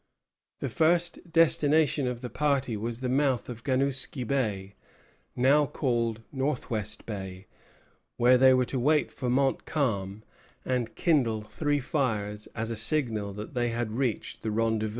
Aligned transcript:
The 0.61 0.69
first 0.69 1.31
destination 1.31 2.07
of 2.07 2.21
the 2.21 2.29
party 2.31 2.75
was 2.75 3.01
the 3.01 3.07
mouth 3.07 3.49
of 3.49 3.63
Ganouskie 3.63 4.25
Bay, 4.25 4.73
now 5.35 5.67
called 5.67 6.23
Northwest 6.31 7.05
Bay, 7.05 7.45
where 8.17 8.35
they 8.39 8.51
were 8.51 8.65
to 8.65 8.79
wait 8.79 9.11
for 9.11 9.29
Montcalm, 9.29 10.23
and 10.65 10.95
kindle 10.95 11.43
three 11.43 11.79
fires 11.79 12.47
as 12.55 12.71
a 12.71 12.75
signal 12.75 13.31
that 13.33 13.53
they 13.53 13.69
had 13.69 13.91
reached 13.91 14.41
the 14.41 14.49
rendezvous. 14.49 14.89